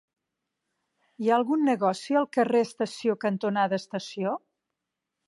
[1.25, 4.33] Hi ha algun negoci al carrer Estació cantonada Estació?